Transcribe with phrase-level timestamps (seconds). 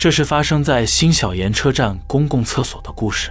[0.00, 3.30] 这是发生在新小岩车站公共厕所的故事。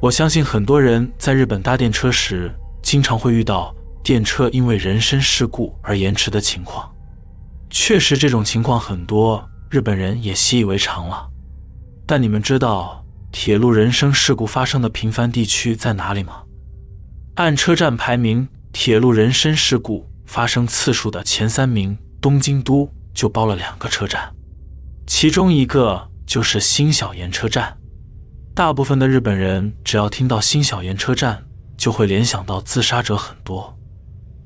[0.00, 2.50] 我相信很多人在日本搭电车时，
[2.82, 3.70] 经常会遇到
[4.02, 6.90] 电车因为人身事故而延迟的情况。
[7.68, 11.28] 确实，这种情况很多，日本人也习以为常了。
[12.06, 16.44] 但你们知道铁路人身事故发生的频繁地区在哪里吗？
[17.34, 24.34] 按车站排名，铁路人身事故发生次数的前三名，东京都就包了两个车站，
[25.06, 27.76] 其中一个就是新小岩车站。
[28.54, 31.44] 大部分的日本人只要听到新小岩车站，
[31.76, 33.76] 就会联想到自杀者很多。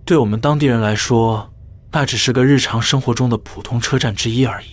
[0.04, 1.52] 对我们当地人来说，
[1.92, 4.68] 那只是个日常生活中的普通车站之一而已。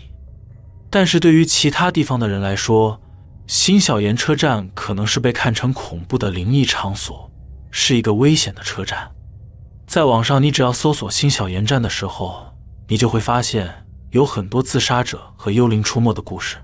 [0.89, 3.01] 但是对于其他地方的人来说，
[3.47, 7.29] 新小岩车站可能是被看成恐怖的灵异场所。
[7.77, 9.11] 是一个危险的车站，
[9.85, 12.53] 在网上，你只要搜索新小岩站的时候，
[12.87, 13.84] 你就会发现
[14.15, 16.55] 有很多自杀者和幽灵出没的故事。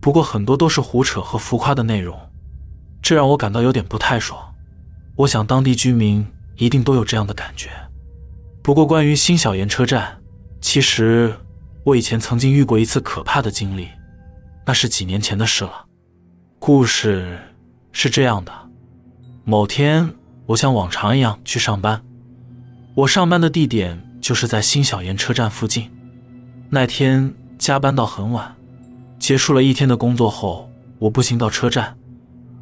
[0.00, 2.16] 不过很多都是胡扯和浮夸的内容，
[3.02, 4.54] 这让我感到有点不太爽。
[5.16, 7.68] 我想当地居民一定都有这样的感觉。
[8.62, 10.20] 不过关于新小岩车站，
[10.60, 11.34] 其实
[11.82, 13.88] 我以前曾经遇过一次可怕的经历，
[14.64, 15.86] 那是几年前的事了。
[16.60, 17.40] 故事
[17.90, 18.52] 是这样的：
[19.44, 20.14] 某天。
[20.46, 22.02] 我像往常一样去上班，
[22.94, 25.90] 我上班的地点就是在新小岩车站附近。
[26.70, 28.54] 那天加班到很晚，
[29.18, 31.96] 结束了一天的工作后，我步行到车站。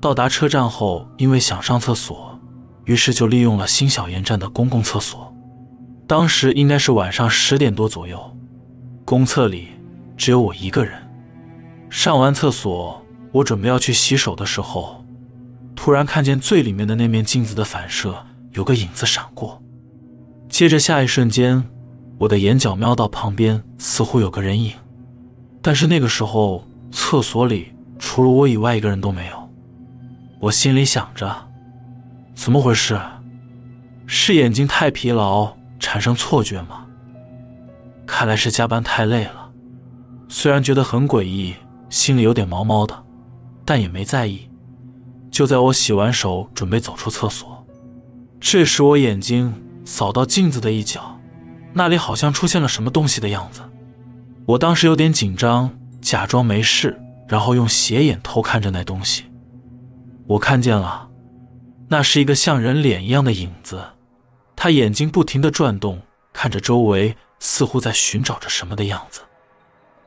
[0.01, 2.39] 到达车站后，因为想上厕所，
[2.85, 5.35] 于是就利用了新小岩站的公共厕所。
[6.07, 8.37] 当时应该是晚上十点多左右，
[9.05, 9.69] 公厕里
[10.17, 10.95] 只有我一个人。
[11.91, 15.05] 上完厕所，我准备要去洗手的时候。
[15.75, 19.61] 突然看见最里面的那面镜子的反射，有个影子闪过。
[20.49, 21.65] 接着下一瞬间，
[22.19, 24.73] 我的眼角瞄到旁边似乎有个人影，
[25.61, 29.49] 但是那个时候厕所里除了我以外一个人都没有。
[30.41, 31.49] 我心里想着，
[32.35, 32.99] 怎么回事？
[34.07, 36.87] 是眼睛太疲劳产生错觉吗？
[38.07, 39.51] 看来是加班太累了。
[40.29, 41.55] 虽然觉得很诡异，
[41.91, 43.05] 心里有点毛毛的，
[43.65, 44.49] 但也没在意。
[45.31, 47.67] 就在我洗完手准备走出厕所，
[48.41, 49.53] 这时我眼睛
[49.85, 51.16] 扫到镜子的一角，
[51.79, 53.61] 那里好像出现了什么东西的样子。
[54.47, 55.71] 我当时有点紧张，
[56.01, 56.99] 假装没事，
[57.29, 59.27] 然后用斜眼偷看着那东西。
[60.27, 61.07] 我看见了，
[61.89, 63.79] 那是一个像人脸一样的影子，
[64.57, 66.01] 他眼睛不停地转动，
[66.33, 69.21] 看着周围，似乎在寻找着什么的样子。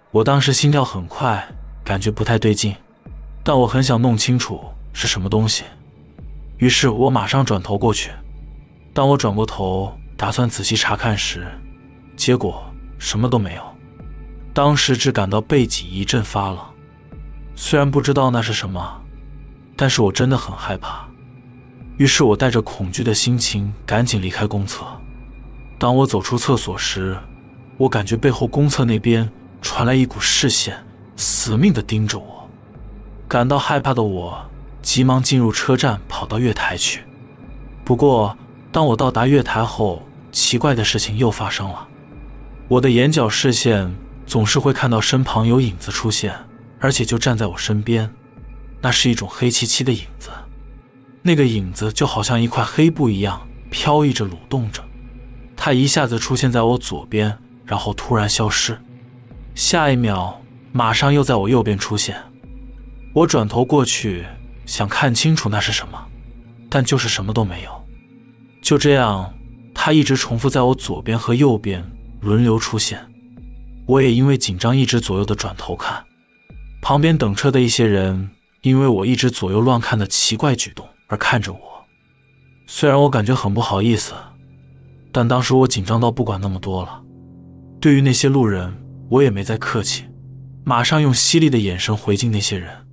[0.10, 1.48] 我当时心跳很快，
[1.86, 2.76] 感觉不太对劲，
[3.44, 4.60] 但我很想弄清楚。
[4.92, 5.66] 是什么东西？
[6.58, 8.10] 于是我马上转头过去。
[8.92, 11.48] 当我转过头，打算仔细查看时，
[12.18, 12.62] 结果
[12.98, 13.62] 什么都没有。
[14.54, 16.60] 当时只感到背脊一阵发冷。
[17.56, 19.02] 虽然不知道那是什么，
[19.78, 21.08] 但是我真的很害怕。
[21.96, 24.86] 于是我带着恐惧的心情赶紧离开公厕。
[25.78, 27.18] 当我走出厕所时，
[27.78, 29.32] 我感觉背后公厕那边
[29.62, 30.84] 传来一股视线，
[31.16, 32.50] 死命地盯着我。
[33.26, 34.38] 感到害怕的我。
[34.82, 37.04] 急忙进入车站，跑到月台去。
[37.86, 38.38] 不过，
[38.70, 40.02] 当我到达月台后，
[40.32, 41.88] 奇怪的事情又发生了。
[42.68, 43.96] 我的眼角视线
[44.26, 46.34] 总是会看到身旁有影子出现，
[46.80, 48.14] 而且就站在我身边。
[48.82, 50.30] 那是一种黑漆漆的影子，
[51.22, 54.84] 那个影子就好像一块黑布一样飘逸着、蠕动着。
[55.56, 58.80] 它一下子出现在我左边，然后突然消失，
[59.54, 60.42] 下一秒
[60.72, 62.16] 马上又在我右边出现。
[63.14, 64.26] 我转头过去。
[64.66, 66.00] 想看清楚那是什么，
[66.70, 67.72] 但就是什么都没有。
[68.62, 69.34] 就这样，
[69.82, 71.82] 他一直重复在我左边和右边
[72.20, 73.00] 轮流出现。
[73.86, 76.04] 我也因为紧张，一直左右的转头看。
[76.82, 78.30] 旁边等车的一些人，
[78.62, 81.60] 因为我一直左右乱看的奇怪举动而看着我。
[82.68, 84.14] 虽然我感觉很不好意思，
[85.14, 87.02] 但当时我紧张到不管那么多了。
[87.80, 88.78] 对于那些路人，
[89.08, 90.04] 我也没再客气，
[90.66, 92.86] 马上用犀利的眼神回敬那些人。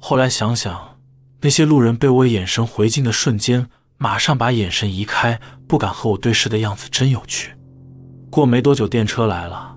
[0.00, 0.98] 后来想想。
[1.42, 5.38] 那些路人被我眼神回敬的瞬间，马上把眼神移开，
[5.68, 7.52] 不敢和我对视的样子真有趣。
[8.30, 9.76] 过没多久，电车来了，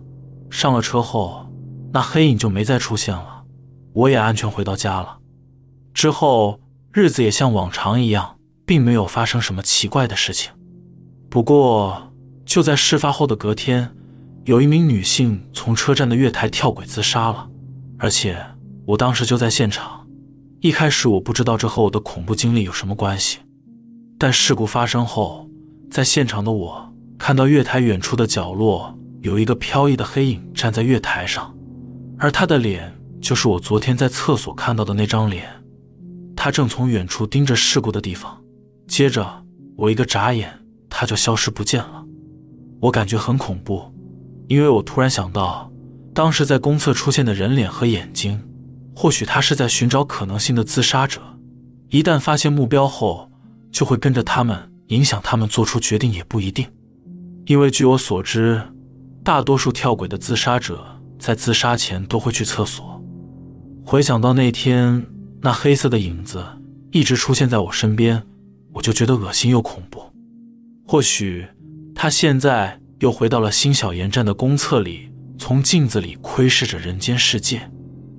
[0.49, 1.45] 上了车后，
[1.93, 3.43] 那黑影就没再出现了，
[3.93, 5.17] 我也安全回到家了。
[5.93, 6.59] 之后
[6.93, 10.51] 日子也像往常一样，并没有发生什么奇怪的事情。
[11.29, 12.11] 不过
[12.45, 13.93] 就在事发后的隔天，
[14.45, 17.49] 有一名女性从车站的月台跳轨自杀了，
[17.97, 18.37] 而且
[18.85, 20.07] 我当时就在现场。
[20.61, 23.39] 一开始我不知道这和我的恐怖经历有什么关系，
[24.17, 25.49] 但事故发生后，
[25.91, 31.53] 在现场的我看到月台远处的角落有一个飘逸的黑影站在月台上，
[32.17, 35.45] 而他的脸就是我昨天在厕所看到的那张脸，
[36.33, 38.41] 他正从远处盯着事故的地方。
[38.87, 39.43] 接着，
[39.75, 40.49] 我一个眨眼，
[40.89, 42.05] 他就消失不见了。
[42.79, 43.93] 我感觉很恐怖，
[44.47, 45.69] 因为我突然想到，
[46.13, 48.41] 当时在公厕出现的人脸和眼睛，
[48.95, 51.21] 或许他是在寻找可能性的自杀者。
[51.89, 53.29] 一旦发现目标后，
[53.73, 56.65] 就会跟着他们，影响他们做出决定也不一定。
[57.45, 58.61] 因为据我所知，
[59.23, 60.85] 大多数跳轨的自杀者
[61.19, 63.03] 在自杀前都会去厕所。
[63.85, 65.05] 回想到那天
[65.41, 66.45] 那黑色的影子
[66.91, 68.23] 一直出现在我身边。
[68.73, 70.01] 我就觉得恶心又恐怖。
[70.87, 71.45] 或许
[71.93, 77.69] 他现在又回到了新小岩站的公厕里，从镜子里窥视着人间世界，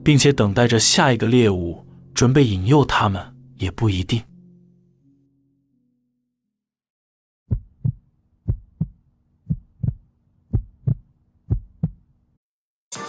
[0.04, 4.20] 并且等待着下一个猎物，准备引诱他们，也不一定。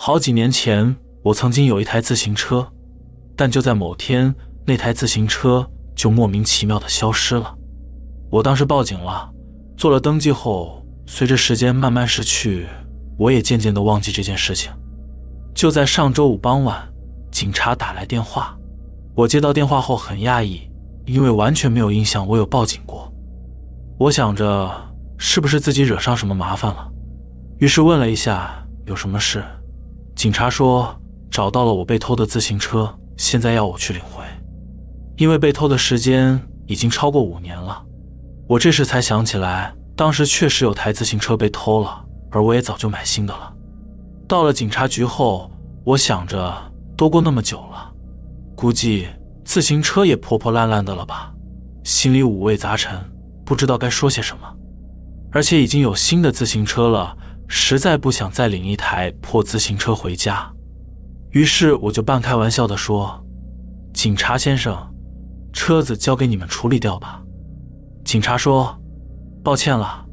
[0.00, 2.64] 好几年前，我曾经有一台自行车。
[3.34, 4.32] 但就在某天，
[4.64, 7.52] 那台自行车就莫名其妙的消失了。
[8.30, 9.28] 我当时报警了，
[9.76, 12.68] 做了登记后，随着时间慢慢逝去，
[13.18, 14.70] 我也渐渐的忘记这件事情。
[15.52, 16.88] 就在上周五傍晚，
[17.32, 18.56] 警察打来电话，
[19.16, 20.60] 我接到电话后很讶异，
[21.06, 23.12] 因为完全没有印象我有报警过。
[23.98, 24.70] 我想着
[25.18, 26.88] 是不是自己惹上什么麻烦了，
[27.58, 29.44] 于是问了一下有什么事。
[30.18, 31.00] 警察说
[31.30, 32.92] 找到了我被偷的自行车。
[33.16, 34.24] 现在要我去领回，
[35.16, 37.80] 因为被偷的时间已经超过五年了。
[38.48, 43.54] 我这时才想起来，当时确实有台自行车被偷了，而我也早就买新的了。
[44.26, 45.48] 到了警察局后，
[45.84, 46.52] 我想着
[46.96, 47.92] 都过那么久了，
[48.56, 49.06] 估计
[49.44, 51.32] 自行车也破破烂烂的了吧，
[51.84, 52.98] 心里五味杂陈，
[53.44, 54.42] 不知道该说些什么。
[55.30, 57.16] 而且已经有新的自行车了，
[57.48, 60.52] 实在不想再领一台破自行车回家。
[61.30, 63.24] 于是我就半开玩笑地说
[63.92, 64.76] ：“警察先生，
[65.52, 67.22] 车子交给你们处理掉吧。”
[68.04, 68.78] 警察说
[69.42, 70.06] ：“抱歉了，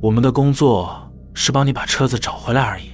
[0.00, 2.90] 我们的工作是帮你把车子找回来而已。”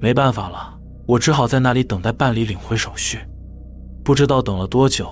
[0.00, 3.18] 没办法了，我只好在那里等待办理领回手续。
[4.04, 5.10] 不知道等了多久，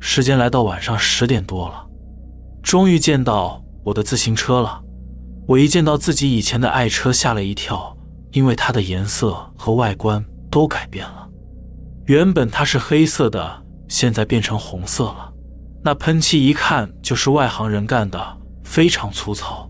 [0.00, 1.86] 时间来到晚上十点多了，
[2.62, 4.82] 终于见到我的自行车了。
[5.46, 7.96] 我一见到自己以前的爱车，吓了一跳，
[8.32, 10.24] 因为它的颜色和外观。
[10.48, 11.28] 都改变了，
[12.06, 15.30] 原本它是黑色的，现在变成红色了。
[15.84, 19.68] 那喷漆一看就是外行人干的，非常粗糙。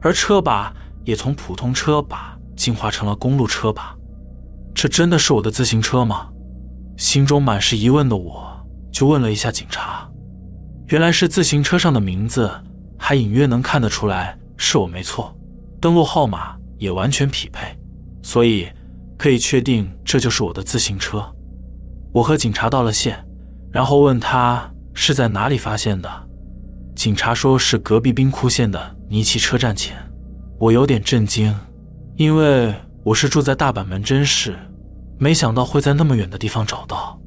[0.00, 0.74] 而车把
[1.04, 3.94] 也从普通车把进化成了公路车把。
[4.74, 6.30] 这真的是我的自行车吗？
[6.96, 10.08] 心中满是疑问的我，就问了一下警察。
[10.88, 12.50] 原来是自行车上的名字，
[12.98, 15.34] 还隐约能看得出来是我没错，
[15.80, 17.74] 登录号码也完全匹配，
[18.22, 18.68] 所以。
[19.18, 21.34] 可以确定这就是我的自行车。
[22.12, 23.18] 我和警察道了谢，
[23.72, 26.08] 然后问他是在哪里发现的。
[26.94, 29.96] 警察说是隔壁兵库县的尼奇车站前。
[30.60, 31.52] 我有点震惊，
[32.14, 32.72] 因为
[33.02, 34.56] 我是住在大阪门真市，
[35.18, 37.20] 没想到会在那么远的地方找到。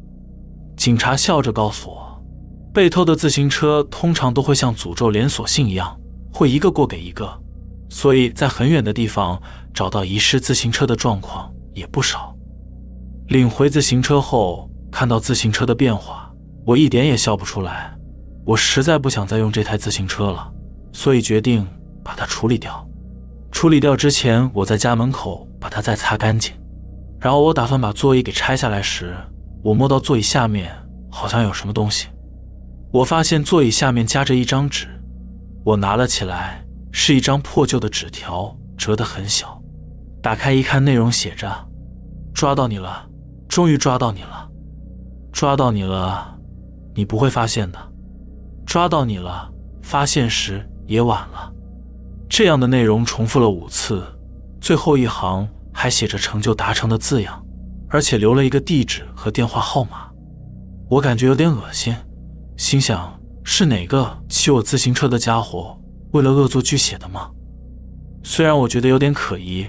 [0.78, 2.24] 警察笑着告诉我，
[2.74, 6.00] 被偷的自行车通常都会像诅咒连锁性一样，
[6.41, 7.39] 会一个过给一个，
[7.88, 9.39] 所以在很远的地方
[9.71, 11.53] 找到遗失自行车的状况。
[11.74, 12.36] 也不少。
[13.29, 16.29] 领回自行车后，看到自行车的变化，
[16.65, 17.95] 我一点也笑不出来。
[18.45, 20.51] 我实在不想再用这台自行车了，
[20.91, 21.65] 所以决定
[22.03, 22.86] 把它处理掉。
[23.51, 26.53] 处理掉之前，我在家门口把它再擦干净。
[27.19, 29.15] 然后我打算把座椅给拆下来时，
[29.63, 30.75] 我摸到座椅下面
[31.10, 32.07] 好像有什么东西。
[32.91, 34.90] 我发现座椅下面夹着一张纸，
[35.63, 39.62] 我拿了起来，是一张破旧的纸条，折得很小。
[40.22, 41.68] 打开一看，内容写着
[42.34, 43.08] ：“抓到你了，
[43.48, 44.50] 终于抓到你了，
[45.32, 46.38] 抓到你了，
[46.96, 47.80] 你不会发现的，
[48.65, 49.51] 抓到你了，
[49.82, 51.51] 发现时也晚了。”
[52.27, 54.03] 这样的内容重复了五次，
[54.60, 57.44] 最后一行还写着“成就达成”的字样，
[57.89, 60.10] 而且留了一个地址和电话号码。
[60.89, 61.96] 我感觉有点恶心，
[62.58, 65.79] 心想是哪个骑我自行车的家伙
[66.12, 67.29] 为了恶作剧写的吗？
[68.24, 69.67] 虽然我觉得有点可疑。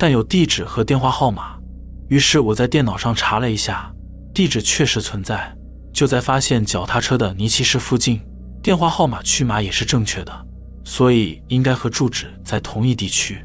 [0.00, 1.58] 但有地址和电话号码，
[2.06, 3.92] 于是我在电脑上查了一下，
[4.32, 5.52] 地址确实存在，
[5.92, 8.20] 就在发现脚踏车的尼奇市附近，
[8.62, 10.32] 电话号码区码也是正确的，
[10.84, 13.44] 所以应该和住址在同一地区。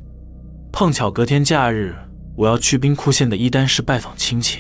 [0.71, 1.95] 碰巧隔天假日，
[2.35, 4.59] 我要去兵库县的伊丹市拜访亲戚，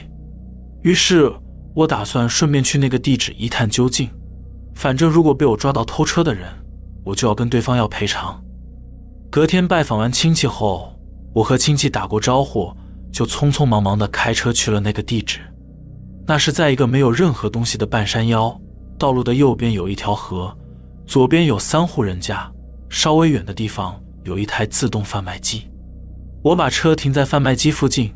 [0.81, 1.31] 于是
[1.75, 4.09] 我打算顺便去那个地址一探究竟。
[4.75, 6.47] 反正如果被我抓到偷车的人，
[7.03, 8.41] 我就要跟对方要赔偿。
[9.29, 10.93] 隔天拜访完亲戚后，
[11.33, 12.71] 我和亲戚打过招呼，
[13.11, 15.39] 就匆匆忙忙地开车去了那个地址。
[16.25, 18.59] 那是在一个没有任何东西的半山腰，
[18.97, 20.55] 道路的右边有一条河，
[21.05, 22.51] 左边有三户人家，
[22.89, 25.69] 稍微远的地方有一台自动贩卖机。
[26.41, 28.13] 我把车停在贩卖机附近，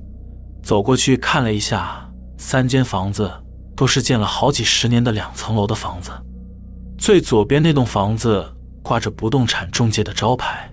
[0.61, 3.31] 走过去看了一下，三间房子
[3.75, 6.11] 都是建了好几十年的两层楼的房子。
[6.97, 8.45] 最左边那栋房子
[8.81, 10.69] 挂着不动产中介的招牌，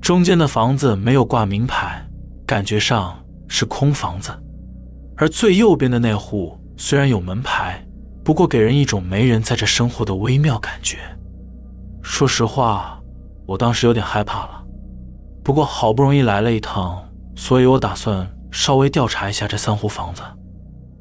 [0.00, 2.02] 中间的房子没有挂名牌，
[2.46, 4.30] 感觉上是空房子。
[5.16, 7.84] 而最右边的那户虽然有门牌，
[8.22, 10.98] 不过给人一种没人在这生活的微妙感觉。
[12.02, 13.00] 说实话，
[13.46, 14.64] 我当时有点害怕了。
[15.42, 17.02] 不过好不容易来了一趟，
[17.34, 20.22] 所以我打算稍微调查一下这三户房子。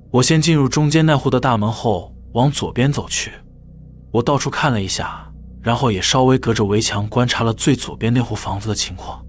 [0.09, 3.31] 我先进入中间那户的大门后，往左边走去。
[4.17, 5.31] 我到处看了一下，
[5.61, 9.23] 然后也稍微隔着围墙观察了最左边那户房子的情况。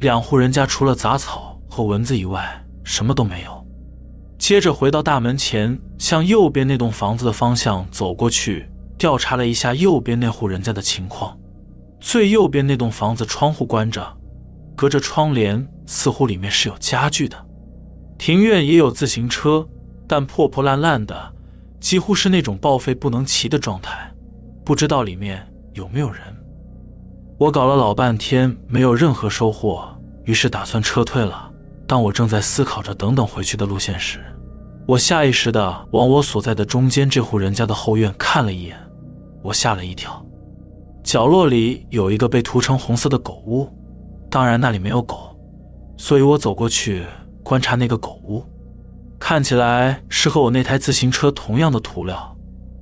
[0.00, 3.64] 两户人家除了杂草和蚊子以外，什么都没有。
[4.36, 8.68] 接着回到大门前，向右边那栋房子的方向走过去，
[8.98, 11.38] 调查了一下右边那户人家的情况。
[12.00, 14.04] 最右边那栋房子窗户关着，
[14.74, 17.46] 隔着窗帘，似乎里面是有家具的。
[18.18, 19.68] 庭院也有自行车，
[20.08, 21.32] 但破破烂烂的，
[21.80, 24.05] 几乎是那种报废不能骑的状态。
[24.66, 26.20] 不知道里面有没有人。
[27.38, 29.86] 我搞了老半天没有任何收获，
[30.24, 31.48] 于是打算撤退了。
[31.86, 34.18] 当我正在思考着等等回去的路线时，
[34.84, 38.76] 我下意识地往我所在的中间这户人家的后院看了一眼，
[39.40, 40.20] 我吓了一跳。
[41.04, 43.72] 角落里有一个被涂成红色的狗屋，
[44.28, 45.38] 当然那里没有狗，
[45.96, 47.04] 所以我走过去
[47.44, 48.44] 观察那个狗屋，
[49.16, 52.35] 看起来是和我那台自行车同样的涂料。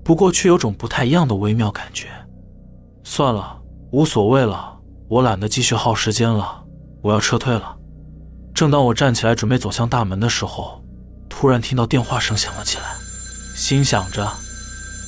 [0.05, 2.09] 不过却有种不太一样的微妙感觉。
[3.03, 3.59] 算了，
[3.91, 6.63] 无所谓了，我懒得继续耗时间了，
[7.03, 7.77] 我要撤退了。
[8.55, 10.85] 正当我站起来准备走向大门的时候，
[11.29, 12.85] 突然听到电话声响了起来，
[13.57, 14.31] 心想着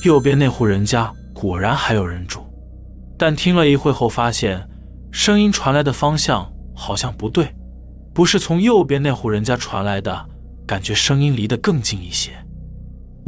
[0.03, 2.41] 右边那户人家果然还有人住。
[3.17, 4.67] 但听了一会后，发现
[5.11, 7.55] 声音传来的方向好像不对，
[8.13, 10.25] 不是从右边那户人家传来的，
[10.67, 12.31] 感觉声音离得更近一些。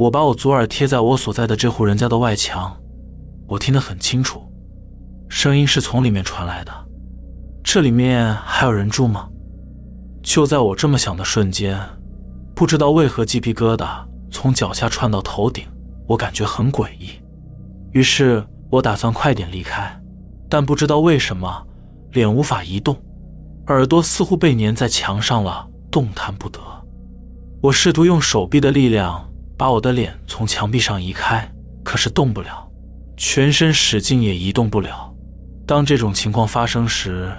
[0.00, 2.74] 我把我左耳贴在我所在的这户人家的外墙，
[3.46, 4.40] 我听得很清楚，
[5.28, 6.72] 声音是从里面传来的。
[7.62, 9.28] 这里面还有人住吗？
[10.22, 11.78] 就在我这么想的瞬间，
[12.54, 15.66] 不知道为何鸡皮疙瘩从脚下窜到头顶，
[16.06, 17.10] 我感觉很诡异。
[17.92, 19.94] 于是我打算快点离开，
[20.48, 21.66] 但不知道为什么
[22.12, 22.96] 脸无法移动，
[23.66, 26.58] 耳朵似乎被粘在墙上了，动弹不得。
[27.60, 29.29] 我试图用手臂的力量。
[29.60, 31.46] 把我的脸从墙壁上移开，
[31.84, 32.66] 可是动不了，
[33.14, 35.14] 全身使劲也移动不了。
[35.66, 37.30] 当这种情况发生时，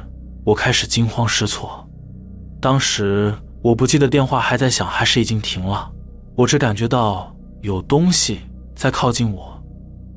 [0.46, 1.90] 我开始惊慌失措。
[2.62, 5.92] 当时我不记得电话还在响还是已经停了，
[6.36, 8.42] 我只感觉到有东西
[8.76, 9.60] 在靠近我，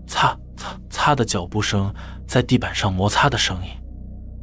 [0.07, 1.91] 擦擦擦的脚步声
[2.27, 3.71] 在地板上摩擦的声音。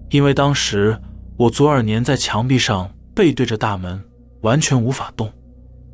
[0.09, 0.99] 因为当时
[1.37, 4.03] 我左耳粘在墙壁上，背对着大门，
[4.41, 5.31] 完全无法动，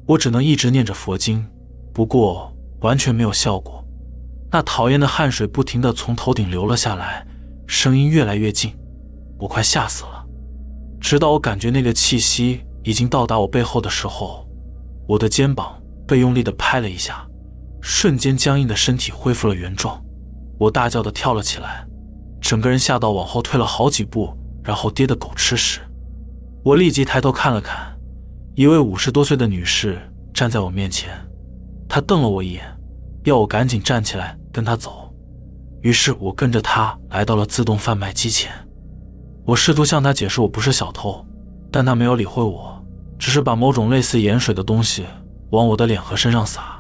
[0.06, 1.46] 我只能一直念着佛经。
[1.98, 3.84] 不过完全没有效果，
[4.52, 7.26] 那讨厌的汗水不停地从头顶流了下来，
[7.66, 8.72] 声音越来越近，
[9.40, 10.24] 我快吓死了。
[11.02, 14.48] 直到我感觉那个气息已经到达我背后的时候，
[15.08, 15.76] 我的肩膀
[16.08, 17.28] 被用力地拍了一下，
[17.82, 20.00] 瞬间僵硬的身体恢复了原状，
[20.60, 21.84] 我大叫的跳了起来，
[22.40, 24.32] 整个人吓到往后退了好几步，
[24.64, 25.80] 然后跌得狗吃屎。
[26.64, 27.98] 我立即抬头看了看，
[28.54, 30.00] 一位五十多岁的女士
[30.32, 31.10] 站在我面前。
[31.98, 32.64] 他瞪了我一眼，
[33.24, 35.12] 要我赶紧站起来跟他走。
[35.82, 38.52] 于是我跟着他来到了自动贩卖机前。
[39.44, 41.26] 我试图向他解释我不是小偷，
[41.72, 42.80] 但他没有理会我，
[43.18, 45.06] 只是把某种类似盐水的东西
[45.50, 46.80] 往我的脸和身上撒，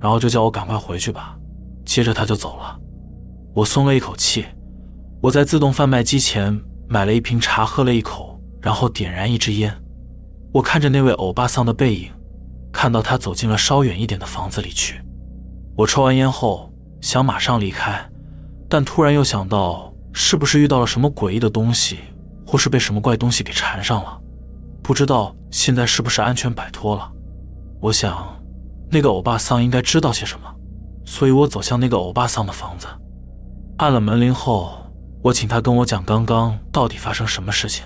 [0.00, 1.36] 然后就叫我赶快回去吧。
[1.84, 2.80] 接着他就走了。
[3.54, 4.46] 我松了一口气。
[5.20, 9.70] 我在自动贩卖机前买了一瓶茶，喝了一口，然后点燃一支烟。
[10.54, 12.10] 我看着那位欧巴桑的背影。
[12.74, 15.00] 看到他走进了稍远一点的房子里去，
[15.76, 18.04] 我抽完烟后想马上离开，
[18.68, 22.00] 但突然又想到是不是遇到了什么诡异的东西，
[22.44, 24.20] 或是被什么怪东西给缠上了，
[24.82, 27.10] 不知道现在是不是安全摆脱了。
[27.80, 28.36] 我想，
[28.90, 30.52] 那个欧巴桑应该知道些什么，
[31.06, 32.88] 所以我走向那个欧巴桑的房子，
[33.78, 34.72] 按了门铃后，
[35.22, 37.84] 我请他跟我讲刚刚到底发生什么事情。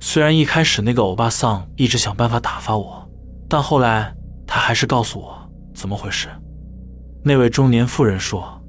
[0.00, 3.07] 虽然一开始那个欧巴桑一直想办法打发我，
[3.48, 4.14] 但后来
[4.46, 5.36] 他还是告诉我
[5.74, 6.28] 怎么回事。
[7.24, 8.62] 那位中年妇人说，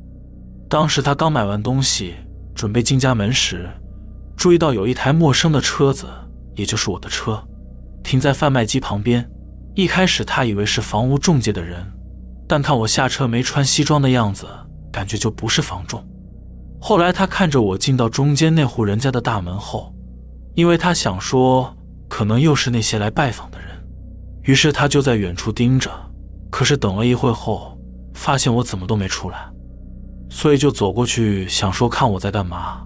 [0.70, 2.16] 当时他刚买完东西，
[2.56, 3.70] 准备进家门时，
[4.38, 6.08] 注意到有一台陌生的车子，
[6.56, 7.42] 也就是我的车，
[8.04, 9.30] 停在贩卖机旁边。
[9.76, 11.86] 一开始他以为是房屋中介的人，
[12.48, 14.46] 但看我下车没穿西装的样子，
[14.92, 16.04] 感觉就不是房仲。
[16.82, 19.94] 后来他看着我进到中间那户人家的大门后，
[20.56, 21.76] 因为他想说
[22.10, 23.70] 可能又是那些来拜访的人，
[24.50, 25.91] 于是他就在远处盯着。
[26.50, 27.77] 可是等了一会后，
[28.15, 29.48] 发现我怎么都没出来，
[30.27, 32.82] 所以就走过去想说看我在干嘛。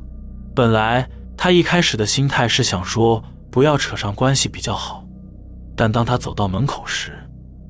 [0.53, 5.05] 本来他一开始的心态是想说不要扯上关系比较好。
[5.73, 7.13] 但当他走到门口时，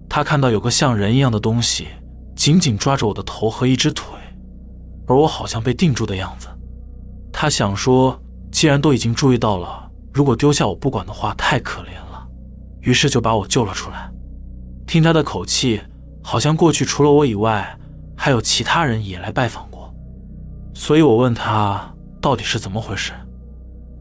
[0.10, 1.90] 他看到有个像人一样的东西
[2.36, 4.08] 紧紧抓着我的头和一只腿，
[5.06, 6.48] 而我好像被定住的样子。
[7.32, 8.20] 他想说，
[8.52, 11.90] 既然都已经注意到了，如果丢下我不管的话，太可怜，
[12.84, 14.10] 于是就把我救了出来。
[14.86, 15.82] 听他的口气，
[16.22, 17.78] 好像过去除了我以外，
[18.16, 19.94] 还有其他人也来拜访过，
[20.74, 23.12] 所以我问他到底是怎么回事。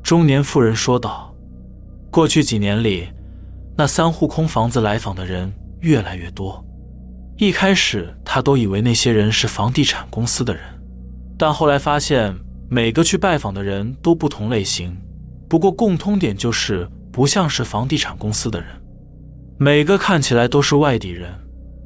[0.02, 1.34] 中年妇人说道
[2.12, 3.08] ：“过去几年里。”
[3.74, 6.62] 那三户空房子来访的人越来越多，
[7.38, 10.62] 一开始他都以为那些人是房地产公司的人，
[11.38, 12.36] 但后来发现
[12.68, 14.94] 每个去拜访的人都不同类型，
[15.48, 18.68] 不过共通点就是不像是房地产公司的人，
[19.58, 21.30] 每个看起来都是外地人，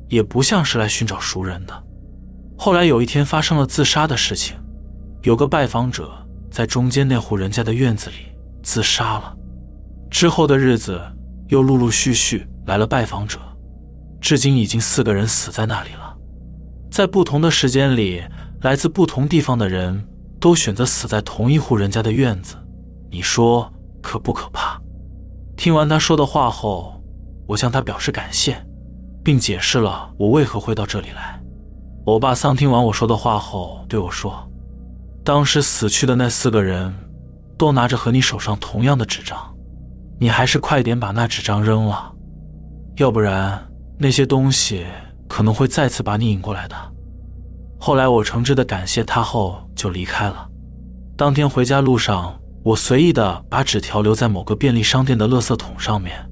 [0.09, 1.85] 也不像是来寻找熟人的。
[2.57, 4.57] 后来有一天发生了自杀的事情，
[5.23, 6.11] 有个拜访者
[6.51, 8.17] 在中间那户人家的院子里
[8.63, 9.37] 自杀了，
[10.11, 10.99] 之后的日子。
[11.49, 13.39] 又陆陆续续来了拜访者，
[14.21, 16.13] 至今已经四个人死在那里了。
[16.91, 18.21] 在不同的时间里，
[18.63, 20.05] 来自不同地方的人
[20.41, 22.57] 都选择死在同一户人家的院子，
[23.13, 23.73] 你说
[24.03, 24.77] 可不可怕？
[25.57, 27.03] 听完他说的话后，
[27.47, 28.57] 我向他表示感谢，
[29.25, 31.41] 并解释了我为何会到这里来。
[32.05, 34.49] 欧巴桑听完我说的话后对我说
[35.25, 36.95] ：“当时死去的那四个人，
[37.59, 39.39] 都拿着和你手上同样的纸张。”
[40.21, 42.13] 你还是快点把那纸张扔了，
[42.97, 43.67] 要不然
[43.99, 44.87] 那些东西
[45.29, 46.77] 可能会再次把你引过来的。
[47.79, 50.49] 后来我诚挚的感谢他后就离开了。
[51.19, 52.35] 当天回家路上，
[52.67, 56.29] 我随意的把纸条留在某个便利商店的垃圾桶上面。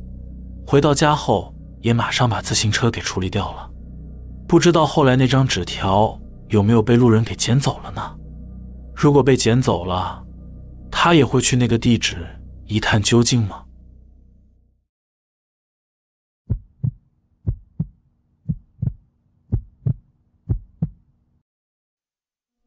[0.67, 3.71] 回到家后，也马上把自行车给处理掉了。
[4.49, 8.17] 不知道后来那张纸条有没有被路人给捡走了呢？
[8.97, 10.27] 如果被捡走了，
[10.91, 12.27] 他也会去那个地址
[12.67, 13.67] 一探究竟吗？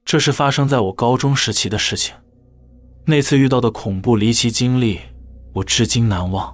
[0.05, 2.15] 这是发生在我高中时期的事情。
[3.09, 4.99] 那次遇到的恐怖离奇经历，
[5.53, 6.53] 我至今难忘。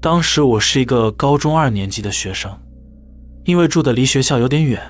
[0.00, 2.50] 当时我是一个高中二年级的学生，
[3.44, 4.80] 因为住的离学校有点远，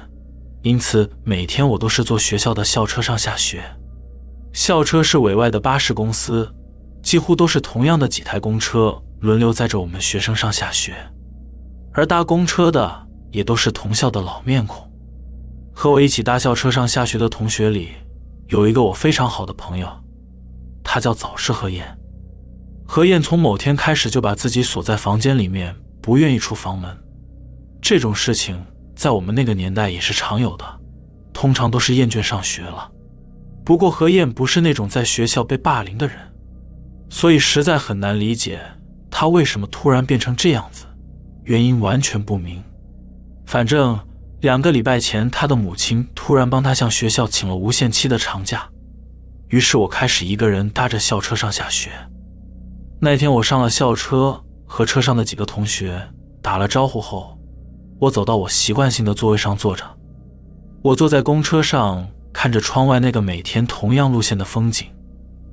[0.62, 3.64] 因此每天我都是坐学校的校车上下学。
[4.52, 6.48] 校车是委外的巴士公司，
[7.02, 10.94] 几乎都是同样的几台公车轮流载着我们学生上下学，
[11.94, 14.88] 而搭公车的也都是同校的老面孔。
[15.74, 17.88] 和我一起搭校车上下学的同学里，
[18.50, 19.88] 有一个我非常好的朋友，
[20.86, 21.98] 他叫早市何燕。
[22.86, 26.96] 何燕从某天开始就把自己锁在房间里面，不愿意出房门。
[27.82, 30.64] 这种事情在我们那个年代也是常有的，
[31.32, 32.90] 通常都是厌倦上学了。
[33.64, 36.16] 不过何燕不是那种在学校被霸凌的人，
[37.10, 38.60] 所以实在很难理解
[39.10, 40.86] 他为什么突然变成这样子，
[41.44, 42.62] 原因完全不明。
[43.44, 43.98] 反正。
[44.42, 48.68] 两个礼拜前，他的母亲突然帮他向学校请了无限期的长假，
[49.48, 51.90] 于是我开始一个人搭着校车上下学。
[53.00, 56.02] 那天我上了校车，和车上的几个同学
[56.42, 57.38] 打了招呼后，
[58.00, 59.84] 我走到我习惯性的座位上坐着。
[60.82, 64.88] 我坐在公车上，看着窗外那个每天同样路线的风景，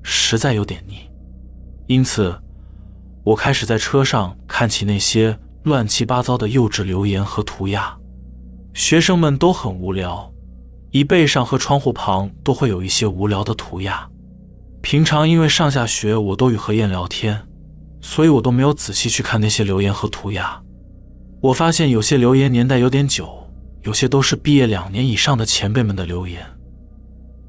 [0.02, 1.10] 实在有点腻，
[1.88, 2.36] 因此，
[3.24, 7.96] 我开始在车上看起那些乱七八糟的幼稚留言和涂鸦。
[8.74, 10.33] 学生们都很无聊，
[10.94, 14.08] 椅背上和窗户旁都会有一些无聊的涂鸦。
[14.80, 17.48] 平常因为上下学我都与何燕聊天，
[18.00, 20.62] 所以我都没有仔细去看那些留言和涂鸦。
[21.42, 23.28] 我发现有些留言年代有点久，
[23.82, 26.46] 有些都是毕业两年以上的前辈们的留言，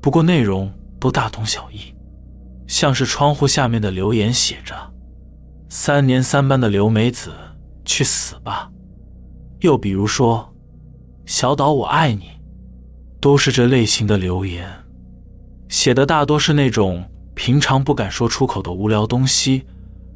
[0.01, 1.95] 不过内容都大同小异。
[2.67, 4.75] 像是窗户下面的留言写着
[5.69, 7.31] ：“三年三班的刘梅子，
[7.85, 8.71] 去死吧。”
[9.61, 10.51] 又比如说。
[11.27, 12.29] 小岛我爱你，
[13.25, 14.69] 都是这类型的留言，
[15.71, 17.03] 写的大多是那种
[17.35, 19.65] 平常不敢说出口的无聊东西，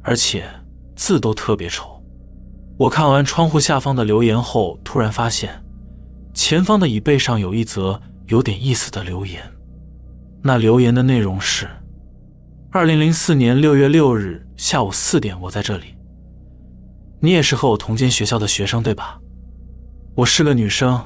[0.03, 0.47] 而且
[0.95, 1.99] 字都特别丑。
[2.77, 5.49] 我看完窗户下方的留言后，突然发现
[6.35, 9.41] 前方的椅背上有一则有点意思的留言。
[10.43, 11.67] 那留言的内容是：
[12.69, 15.95] 二零零四年六月六日下午四点，我在这里。
[17.19, 19.19] 你也是和我同间学校的学生对吧？
[20.13, 21.03] 我是个女生，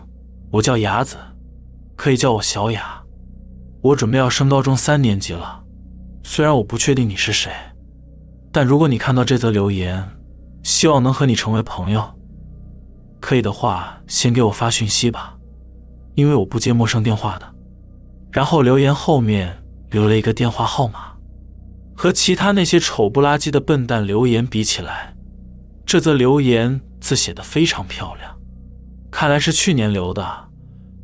[0.52, 1.16] 我叫雅子，
[1.96, 3.04] 可以叫我小雅。
[3.82, 5.64] 我准备要升高中三年级了，
[6.24, 7.52] 虽然我不确定你是谁，
[8.52, 10.10] 但如果你看到这则留言，
[10.64, 12.04] 希望能和你成为朋友。
[13.20, 15.38] 可以的话，先给我发讯息吧，
[16.16, 17.54] 因为我不接陌生电话的。
[18.32, 21.14] 然后留言后面留了一个电话号码，
[21.96, 25.16] 和其他那些丑不拉几的笨蛋留言比起来。
[25.86, 28.34] 这则留言字写得非常漂亮，
[29.12, 30.50] 看来是去年留的，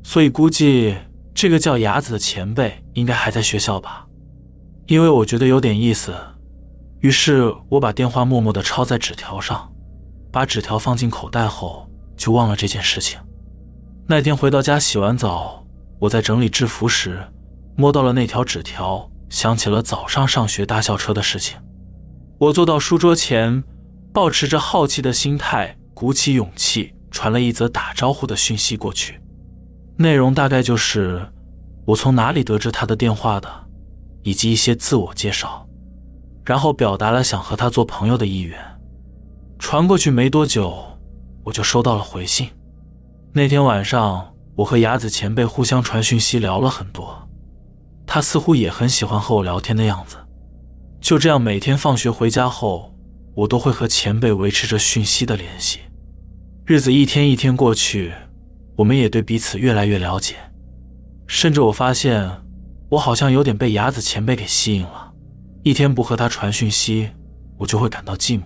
[0.09, 0.97] 所以估计
[1.35, 4.07] 这个叫雅子的前辈应该还在学校吧。
[4.87, 6.15] 因为我觉得有点意思，
[7.01, 9.71] 于是我把电话默默地抄在纸条上，
[10.31, 13.19] 把纸条放进口袋后就忘了这件事情。
[14.07, 15.63] 那天回到家洗完澡，
[15.99, 17.23] 我在整理制服时
[17.77, 21.55] 摸到了那条纸条，想起了早上上学搭校车的事情。
[22.39, 23.63] 我坐到书桌前。
[24.11, 29.21] 保持着好奇的心态，鼓起勇气传了一则打招呼的讯息过去。
[30.01, 31.27] 内容大概就是
[31.83, 33.49] 我从哪里得知他的电话的，
[34.23, 35.67] 以及一些自我介绍，
[36.45, 38.57] 然后表达了想和他做朋友的意愿。
[39.57, 40.81] 传过去没多久，
[41.43, 42.47] 我就收到了回信。
[43.33, 47.27] 那天晚上，我和雅子前辈互相传讯息聊了很多，
[48.05, 50.15] 他似乎也很喜欢和我聊天的样子。
[51.01, 52.95] 就这样，每天放学回家后。
[53.35, 55.79] 我都会和前辈维持着讯息的联系，
[56.65, 58.11] 日子一天一天过去，
[58.79, 60.35] 我们也对彼此越来越了解，
[61.27, 62.31] 甚至我发现
[62.91, 65.11] 我好像有点被雅子前辈给吸引了，
[65.63, 67.09] 一天不和他传讯息，
[67.57, 68.45] 我就会感到寂寞。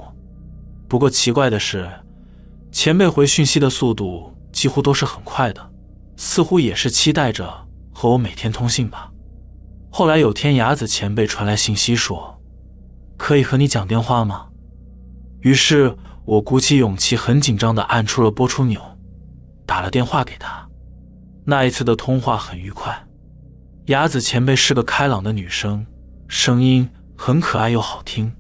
[0.88, 1.88] 不过奇怪的是，
[2.72, 5.70] 前辈回讯息的速度几乎都是很快的，
[6.18, 7.48] 似乎也是期待着
[7.94, 9.12] 和我每天通信吧。
[9.92, 12.42] 后来有天，雅子前辈传来信息说
[13.18, 14.48] ：“可以和你讲电话吗？”
[15.42, 18.82] 于是我鼓起勇气，很紧张地按出了拨出钮，
[19.74, 20.70] 打了电话给他。
[21.46, 23.08] 那一次的通话很愉快。
[23.88, 25.84] 雅子前辈是个开朗的女生，
[26.28, 28.32] 声音很可爱又好听。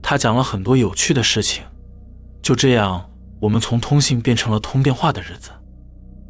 [0.00, 1.62] 她讲了很多有趣的事情。
[2.40, 3.06] 就这样，
[3.38, 5.50] 我们从通信变成了通电话的日子。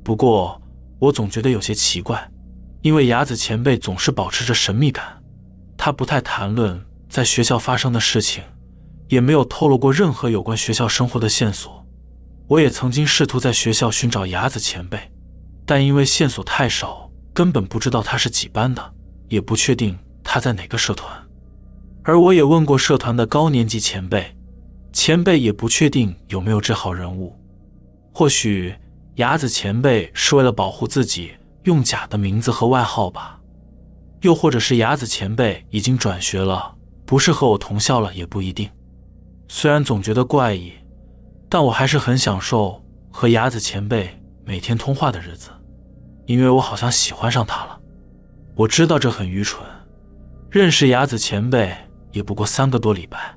[0.02, 0.60] 不过，
[0.98, 2.28] 我总觉得有些奇怪，
[2.80, 5.22] 因为雅子前辈总是保持着神秘感，
[5.76, 8.42] 她不太谈论在学校发生的事情。
[9.06, 11.81] 也没有透露过任何有关学校生活的线索。
[12.48, 15.10] 我也曾经试图在学校寻找雅子前辈，
[15.64, 18.94] 但因为线索太少，根本不知道他是几班的，
[19.28, 21.10] 也不确定他在哪个社团。
[22.02, 24.36] 而我也问过社团的高年级前辈，
[24.92, 27.38] 前辈也不确定有没有这号人物。
[28.12, 28.74] 或许
[29.14, 33.38] 雅子前辈是为了保护自己，用假的名字和外号吧。
[34.20, 36.74] 又或者是雅子前辈已经转学了，
[37.06, 38.68] 不是和我同校了，也不一定。
[39.48, 40.72] 虽然总觉得怪异，
[41.52, 45.50] 但我还是很享受和雅子前辈每天通话的日子，
[46.24, 47.78] 因为我好像喜欢上他了。
[48.54, 49.62] 我知道这很愚蠢，
[50.50, 51.76] 认识雅子前辈
[52.10, 53.36] 也不过三个多礼拜，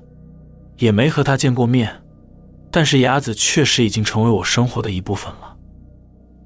[0.78, 1.94] 也没和他见过面，
[2.70, 5.54] 但是雅子确实已经成为我生活的一部分了。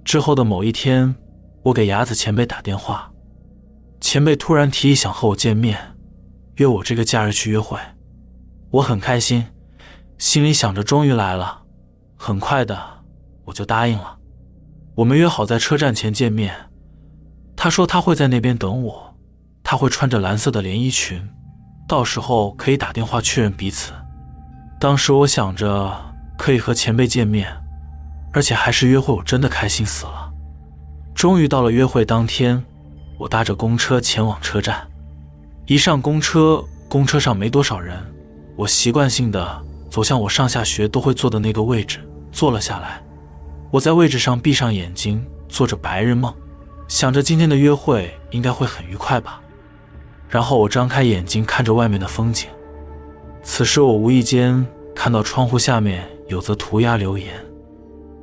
[0.04, 1.14] 之后的某一天，
[1.62, 3.12] 我给雅子前辈打电话，
[4.00, 5.78] 前辈突然提议想和我见面，
[6.56, 7.78] 约我这个假日去约会，
[8.72, 9.46] 我很开心。
[10.18, 11.59] 心里想着，终于来了，
[12.22, 12.78] 很快的
[13.46, 14.18] 我就答应了。
[14.94, 16.54] 我们约好在车站前见面。
[17.56, 19.16] 他说他会在那边等我，
[19.62, 21.26] 他会穿着蓝色的连衣裙，
[21.88, 23.94] 到时候可以打电话确认彼此。
[24.78, 25.90] 当时我想着
[26.36, 27.50] 可以和前辈见面，
[28.34, 30.30] 而且还是约会，我真的开心死了。
[31.14, 32.62] 终于到了约会当天，
[33.18, 34.86] 我搭着公车前往车站。
[35.64, 37.98] 一上公车，公车上没多少人，
[38.56, 39.64] 我习惯性的。
[39.90, 41.98] 走向我上下学都会坐的那个位置，
[42.32, 43.02] 坐了下来。
[43.70, 46.34] 我在位置上闭上眼睛，做着白日梦，
[46.88, 49.40] 想着今天的约会应该会很愉快吧。
[50.28, 52.48] 然后我张开眼睛看着外面的风景。
[53.42, 57.34] 此时我无意间看到窗户下面有则涂鸦留言：“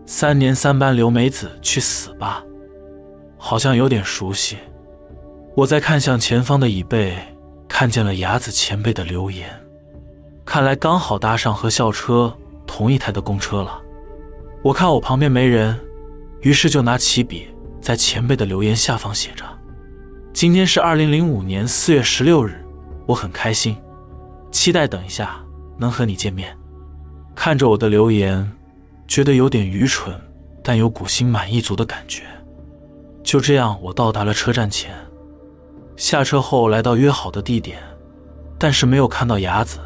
[0.05, 2.43] 三年三班刘美子去死吧！”
[3.37, 4.57] 好像有点熟悉。
[5.55, 7.17] 我在看向前方的椅背，
[7.67, 9.49] 看见了雅子前辈的留言。
[10.45, 13.81] 看来刚好搭上和校车同一台的公车了。
[14.63, 15.79] 我看我旁边没人，
[16.41, 17.47] 于是就拿起笔，
[17.79, 19.45] 在前辈的留言下方写着
[20.33, 22.65] ：“今天是二零零五年四月十六日，
[23.05, 23.77] 我很开心，
[24.51, 25.39] 期待等一下
[25.77, 26.55] 能和你见面。”
[27.35, 28.51] 看着我的留言，
[29.07, 30.19] 觉得有点愚蠢，
[30.63, 32.23] 但有股心满意足的感觉。
[33.23, 34.91] 就这样，我到达了车站前，
[35.95, 37.77] 下车后来到约好的地点，
[38.57, 39.79] 但是没有看到雅子。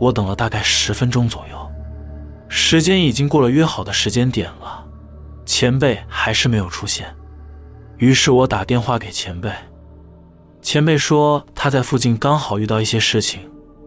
[0.00, 1.63] 我等了大概十分钟左右，
[2.56, 4.86] 时间已经过了约好的时间点了，
[5.44, 7.12] 前辈还是没有出现。
[7.96, 9.50] 于是我打电话给前辈，
[10.62, 13.40] 前辈说他在附近刚好遇到一些事情，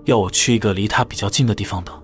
[0.03, 1.95] 要我去一个离他比较近的地方等。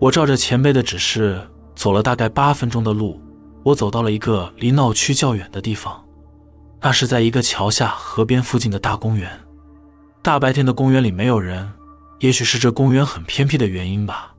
[0.00, 1.40] 我照着前辈的指示
[1.76, 3.22] 走了大概八分钟的路，
[3.62, 6.04] 我走到了一个离闹区较远的地方，
[6.80, 9.30] 那是在一个桥下河边附近的大公园。
[10.20, 11.72] 大白天的公园里没有人。
[12.18, 14.32] 也许是这公园很偏僻的原因吧。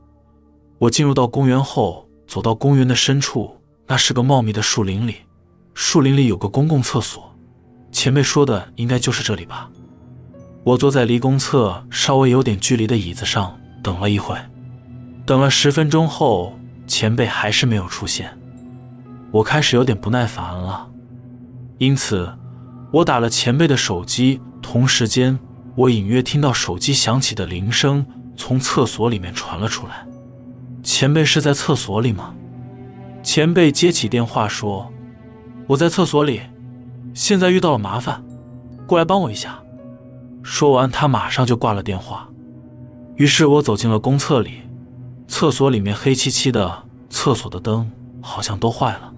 [0.78, 5.16] 我进入到公园后，走到公园的深处，那是个茂密的树林里，
[5.74, 7.34] 树林里有个公共厕所。
[7.90, 9.68] 前辈说的应该就是这里吧。
[10.62, 14.36] 我坐在离公厕稍微有点距离的椅子上，等了一会，
[15.26, 18.38] 等了十分钟后，前辈还是没有出现。
[19.30, 20.88] 我开始有点不耐烦了，
[21.78, 22.32] 因此
[22.92, 25.38] 我打了前辈的手机，同时间。
[25.76, 28.04] 我隐约听到手机响起的铃声
[28.36, 30.07] 从厕所里面传了出来。
[30.98, 32.34] 前辈是在厕所里吗？
[33.22, 34.92] 前辈接起电话说
[35.68, 36.40] ：“我在厕所里，
[37.14, 38.20] 现在遇到了麻烦，
[38.84, 39.62] 过来帮我一下。”
[40.42, 42.28] 说完，他马上就挂了电话。
[43.14, 44.62] 于是我走进了公厕里，
[45.28, 47.88] 厕所里面黑漆漆的，厕所的灯
[48.20, 49.12] 好像都坏了，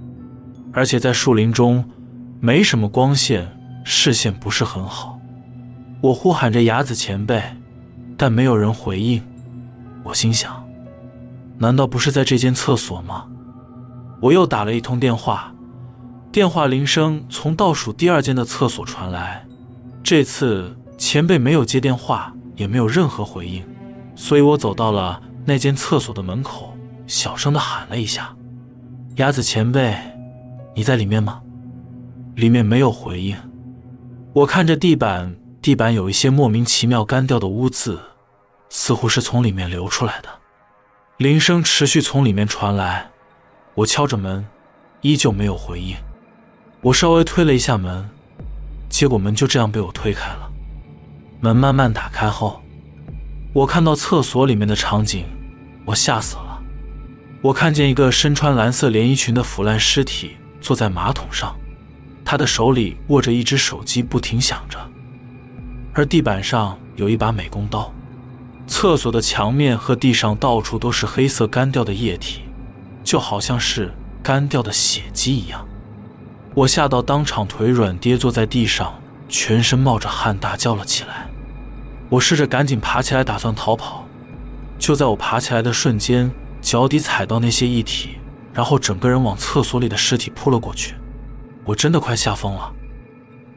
[0.74, 1.82] 而且在树林中
[2.40, 5.18] 没什么光线，视线不是很好。
[6.02, 7.42] 我呼喊着雅子前辈，
[8.18, 9.22] 但没有人回应。
[10.04, 10.59] 我心想，
[11.62, 13.26] 难道不是在这间厕所吗？
[14.22, 15.54] 我又打了一通电话，
[16.32, 19.46] 电话铃声从倒数第二间的厕所传来。
[20.02, 23.62] 这次前辈没有接电话，也没有任何回应，
[24.16, 26.74] 所以我走到了那间厕所的门口，
[27.06, 28.34] 小声的喊了一下
[29.16, 29.94] ：“雅子前辈，
[30.74, 31.42] 你在里面吗？”
[32.36, 33.36] 里面没有回应。
[34.32, 35.36] 我看着地板。
[35.60, 38.00] 地板有一些莫名其妙干掉的污渍，
[38.70, 40.28] 似乎是从里面流出来的。
[41.20, 43.10] 铃声持续从里面传来，
[43.74, 44.46] 我敲着门，
[45.02, 45.94] 依旧没有回应。
[46.80, 48.08] 我稍微推了一下门，
[48.88, 50.50] 结果门就这样被我推开了。
[51.40, 52.62] 门慢慢打开后，
[53.52, 55.26] 我看到厕所里面的场景，
[55.84, 56.58] 我吓死了。
[57.42, 61.54] 我看见一个身穿蓝色连衣裙的腐烂尸体坐在马桶上，
[62.24, 64.78] 他的手里握着一只手机，不停响着。
[65.92, 67.92] 而地板上有一把美工刀，
[68.70, 72.42] 厕所的墙面和地上到处都是黑色干掉的液体，
[73.02, 75.66] 就好像是干掉的血迹一样。
[76.54, 78.94] 我吓到当场腿软，跌坐在地上，
[79.28, 81.28] 全身冒着汗，大叫了起来。
[82.08, 84.06] 我试着赶紧爬起来，打算逃跑。
[84.78, 86.30] 就在我爬起来的瞬间，
[86.62, 88.10] 脚底踩到那些液体，
[88.54, 90.94] 然后整个人往厕所里的尸体扑了过去。
[91.64, 92.72] 我真的快吓疯了。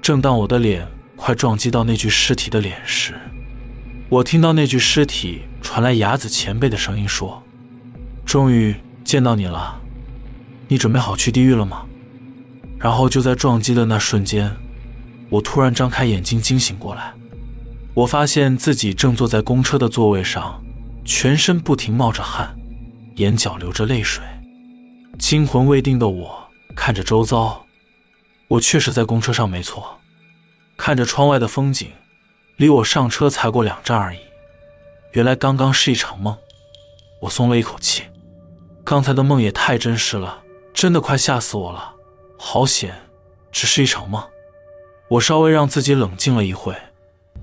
[0.02, 0.88] 正当我的脸……
[1.15, 3.13] 快撞击到那具尸体的脸时，
[4.09, 7.41] 我听到那具尸体传来雅子前辈的声音说
[8.25, 9.81] ：“终于见到你了，
[10.67, 11.85] 你准备好去地狱了吗？”
[12.77, 14.55] 然后就在撞击的那瞬间，
[15.29, 17.13] 我突然张开眼睛惊醒过来，
[17.93, 20.61] 我发现自己正坐在公车的座位上，
[21.05, 22.55] 全身不停冒着汗，
[23.15, 24.23] 眼角流着泪水，
[25.17, 27.65] 惊魂未定的我看着周遭，
[28.49, 29.99] 我确实在公车上，没错。
[30.75, 31.87] 看着窗外的风景，
[32.57, 34.19] 离我上车才过两站而已。
[35.11, 36.37] 原来刚刚是一场梦，
[37.21, 38.03] 我松了一口气。
[38.83, 40.41] 刚才的梦也太真实了，
[40.73, 41.93] 真的快吓死我了。
[42.37, 42.93] 好险，
[43.51, 44.21] 只是一场梦。
[45.09, 46.75] 我稍微让自己冷静了一会，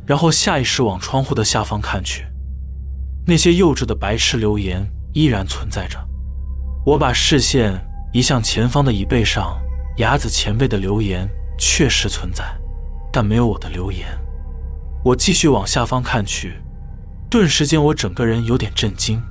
[0.06, 2.26] 然后下意识往窗户的下方看去。
[3.26, 5.98] 那些幼稚的白痴留言依然存在着。
[6.84, 7.80] 我把视线
[8.12, 9.58] 移向前方的椅背上，
[9.98, 12.44] 雅子前辈的留言确实存在。
[13.12, 14.06] 但没有我的留言。
[15.02, 16.60] 我继续往下方看去，
[17.30, 19.22] 顿时间我整个人有点震惊，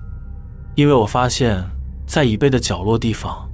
[0.75, 1.63] 因为我发现，
[2.08, 3.47] 在椅背的角落地方，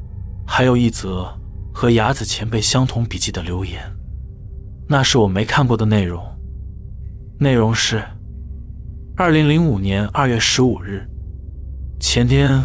[0.47, 1.28] 还有一则
[1.73, 3.82] 和雅子前辈相同笔记的留言。
[4.88, 6.23] 那是我没看过的内容，
[7.38, 8.01] 内容是：
[9.17, 11.06] 二零零五年二月十五日，
[11.99, 12.63] 前天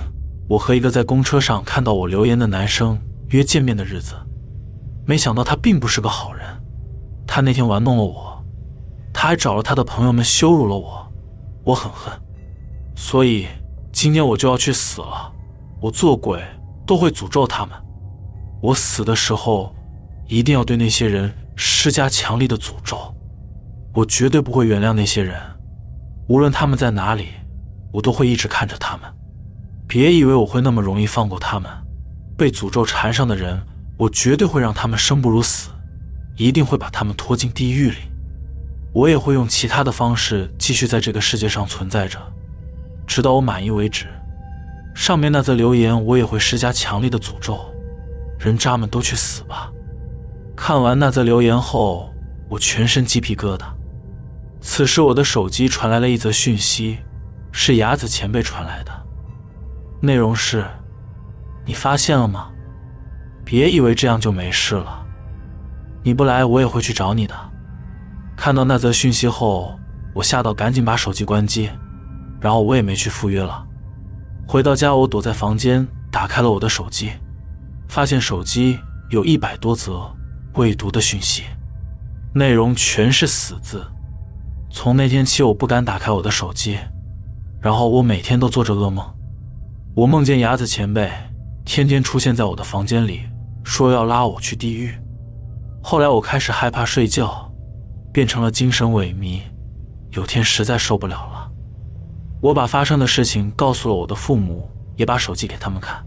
[0.49, 2.97] 我和一个在公车上看到我留言的男生
[3.31, 4.15] 约见面的日子，
[5.07, 6.47] 没想到他并不是个好人。
[7.27, 8.30] 他那天玩弄了我，
[9.13, 11.13] 他还找了他的朋友们羞辱了我，
[11.65, 12.13] 我很恨，
[12.95, 13.47] 所以
[13.93, 15.33] 今天我就要去死了。
[15.81, 16.43] 我做鬼
[16.87, 17.75] 都会诅咒他们。
[18.63, 19.75] 我死的时候
[20.27, 23.15] 一定要对那些人施加强力的诅咒。
[23.95, 25.41] 我绝对不会原谅那些人，
[26.29, 27.29] 无论他们在哪里，
[27.93, 29.11] 我都会一直看着他们。
[29.89, 31.71] 别以为我会那么容易放过他们。
[32.39, 33.61] 被诅咒缠上的人，
[33.99, 35.71] 我绝对会让他们生不如死，
[36.37, 37.97] 一定会把他们拖进地狱里。
[38.93, 42.19] 我也会用其他的方式继续在这个世界上存在着，
[43.07, 44.07] 直到我满意为止。
[44.95, 47.59] 上面那则留言，我也会施加强力的诅咒：
[48.39, 49.71] 人渣们都去死吧！
[50.57, 52.13] 看完那则留言后，
[52.49, 53.65] 我全身鸡皮疙瘩。
[54.61, 56.99] 此时，我的手机传来了一则讯息，
[57.53, 58.91] 是雅子前辈传来的，
[60.03, 60.65] 内容是
[61.65, 62.51] ：“你发现了吗？
[63.45, 65.07] 别以为这样就没事了，
[66.03, 67.35] 你不来，我也会去找你的。”
[68.41, 69.79] 看到那则讯息后，
[70.15, 71.69] 我吓到，赶紧把手机关机，
[72.41, 73.63] 然后我也没去赴约了。
[74.49, 77.11] 回到家，我躲在房间，打开了我的手机，
[77.87, 78.79] 发现手机
[79.11, 80.11] 有一百多则
[80.55, 81.43] 未读的讯息，
[82.35, 83.87] 内容全是死字。
[84.71, 86.79] 从那天起，我不敢打开我的手机，
[87.61, 89.05] 然后我每天都做着噩梦。
[89.95, 91.13] 我梦见牙子前辈
[91.67, 93.21] 天天出现在我的房间里，
[93.65, 94.95] 说要拉我去地狱。
[95.83, 97.50] 后来我开始害怕睡觉，
[98.13, 99.41] 变成了精神萎靡。
[100.13, 101.51] 有天实在受不了了，
[102.41, 106.05] 我把发生的事情告诉了我的父母，也把手机给他们看。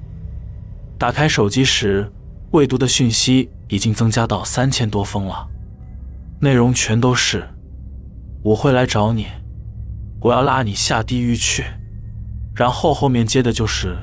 [0.97, 2.11] 打开手机时，
[2.51, 5.47] 未读的讯息已经增加到三千多封了，
[6.41, 7.47] 内容全都是。
[8.43, 9.27] 我会来找你，
[10.19, 11.63] 我要拉你下地狱去。
[12.53, 13.97] 然后后面接的就是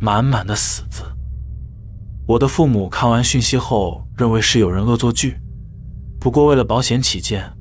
[0.00, 1.04] 满满的死字。
[2.26, 5.36] 我的父母看完讯息后，认为是有人恶作剧。
[6.22, 7.52] 不过为了保险起见，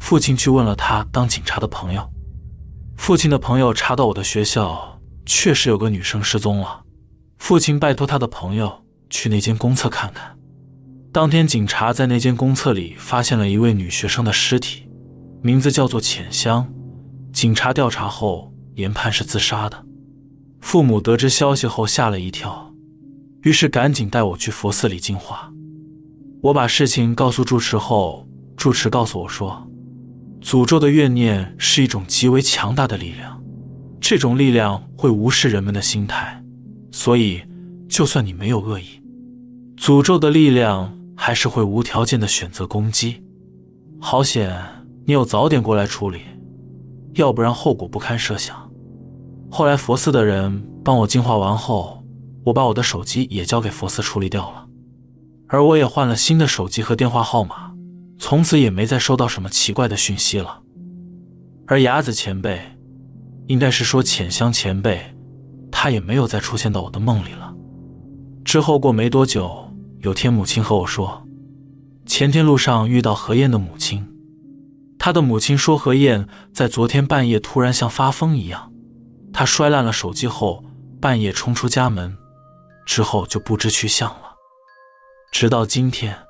[0.00, 2.10] 父亲去问了他当警察的朋友。
[2.96, 6.82] 父亲的朋友查到我的学校确实有个女生失踪了。
[7.38, 10.36] 父亲拜托他的朋友去那间公厕看看。
[11.12, 14.88] 当天，警察在那间公厕里发现了一位女学生的尸体。
[15.40, 16.68] 名字叫做浅香，
[17.32, 19.86] 警察调查后研判是自杀的。
[20.60, 22.74] 父母得知消息后吓了一跳，
[23.42, 25.52] 于是赶紧带我去佛寺里净化。
[26.40, 29.66] 我把事情告诉住持后，住持告诉我说，
[30.40, 33.42] 诅咒的怨念是一种极为强大的力量，
[34.00, 36.40] 这种力量会无视人们的心态，
[36.92, 37.42] 所以
[37.88, 39.02] 就算你没有恶意，
[39.76, 43.22] 诅咒的力量还是会无条件的选择攻击。
[44.00, 44.56] 好险！
[45.04, 46.20] 你有早点过来处理，
[47.14, 48.70] 要不然后果不堪设想。
[49.50, 52.04] 后来佛寺的人帮我净化完后，
[52.44, 54.67] 我把我的手机也交给佛寺处理掉了，
[55.48, 57.72] 而我也换了新的手机和电话号码，
[58.18, 60.60] 从此也没再收到什么奇怪的讯息了。
[61.66, 62.60] 而雅子前辈，
[63.46, 65.14] 应该是说浅香前辈，
[65.70, 67.54] 他也没有再出现到我的梦里了。
[68.44, 71.26] 之后过没多久，有天母亲和我说，
[72.06, 74.06] 前天路上遇到何燕的母亲。
[74.98, 78.72] 他的母亲说：“何燕在昨天半夜突然像发疯一样，
[79.32, 80.64] 他摔烂了手机后，
[81.00, 82.16] 半夜冲出家门，
[82.84, 84.27] 之后就不知去向了。
[85.30, 86.26] 直到今天，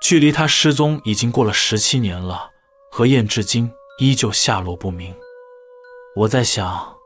[0.00, 2.50] 距离他失踪已经过了十七年了，
[2.90, 5.14] 何燕至今依旧下落不明。
[6.16, 6.96] 我在想，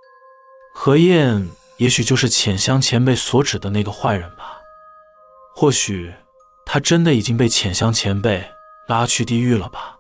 [0.75, 4.61] 何燕也许就是浅香前辈所指的那个坏人吧？
[5.55, 6.15] 或许
[6.65, 8.53] 他真的已经被浅香前辈
[8.87, 9.98] 拉去地狱了吧？”